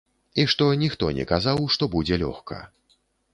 [0.43, 2.59] І што ніхто не казаў, што будзе лёгка.